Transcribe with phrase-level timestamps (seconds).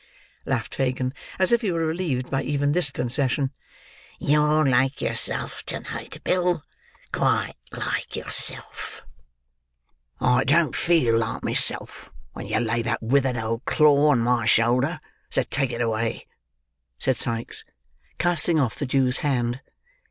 [0.01, 0.07] "Ha!
[0.07, 0.15] ha!
[0.15, 3.51] ha!" laughed Fagin, as if he were relieved by even this concession.
[4.17, 6.63] "You're like yourself to night, Bill.
[7.11, 9.03] Quite like yourself."
[10.19, 14.99] "I don't feel like myself when you lay that withered old claw on my shoulder,
[15.29, 16.25] so take it away,"
[16.97, 17.63] said Sikes,
[18.17, 19.61] casting off the Jew's hand.